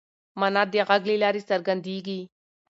مانا 0.39 0.63
د 0.73 0.73
غږ 0.87 1.01
له 1.09 1.15
لارې 1.23 1.41
څرګنديږي. 1.49 2.19